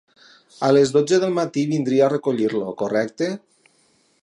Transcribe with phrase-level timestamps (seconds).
[0.67, 3.31] A les dotze del matí vindria a recollir-lo, correcte?